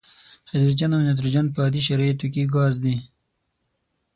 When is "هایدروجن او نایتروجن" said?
0.49-1.45